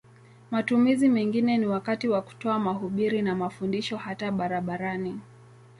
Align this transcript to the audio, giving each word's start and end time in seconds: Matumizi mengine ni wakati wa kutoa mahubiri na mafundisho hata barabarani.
Matumizi 0.51 1.09
mengine 1.09 1.57
ni 1.57 1.65
wakati 1.65 2.07
wa 2.07 2.21
kutoa 2.21 2.59
mahubiri 2.59 3.21
na 3.21 3.35
mafundisho 3.35 3.97
hata 3.97 4.31
barabarani. 4.31 5.19